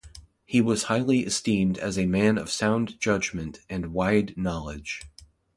[0.47, 5.03] He was highly esteemed as a man of sound judgement and wide knowledge.